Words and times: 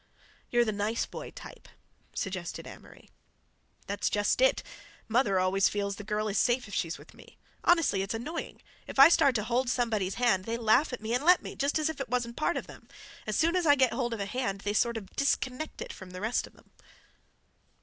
"You're 0.49 0.65
the 0.65 0.71
'nice 0.71 1.05
boy' 1.05 1.29
type," 1.29 1.67
suggested 2.15 2.65
Amory. 2.65 3.11
"That's 3.85 4.09
just 4.09 4.41
it. 4.41 4.63
Mother 5.07 5.39
always 5.39 5.69
feels 5.69 5.97
the 5.97 6.03
girl 6.03 6.27
is 6.27 6.39
safe 6.39 6.67
if 6.67 6.73
she's 6.73 6.97
with 6.97 7.13
me. 7.13 7.37
Honestly, 7.63 8.01
it's 8.01 8.15
annoying. 8.15 8.63
If 8.87 8.97
I 8.97 9.09
start 9.09 9.35
to 9.35 9.43
hold 9.43 9.69
somebody's 9.69 10.15
hand, 10.15 10.45
they 10.45 10.57
laugh 10.57 10.91
at 10.91 11.01
me, 11.01 11.13
and 11.13 11.23
let 11.23 11.43
me, 11.43 11.55
just 11.55 11.77
as 11.77 11.87
if 11.87 12.01
it 12.01 12.09
wasn't 12.09 12.35
part 12.35 12.57
of 12.57 12.65
them. 12.65 12.87
As 13.27 13.35
soon 13.37 13.55
as 13.55 13.67
I 13.67 13.75
get 13.75 13.93
hold 13.93 14.11
of 14.15 14.19
a 14.19 14.25
hand 14.25 14.61
they 14.61 14.73
sort 14.73 14.97
of 14.97 15.07
disconnect 15.15 15.83
it 15.83 15.93
from 15.93 16.09
the 16.09 16.21
rest 16.21 16.47
of 16.47 16.53
them." 16.53 16.71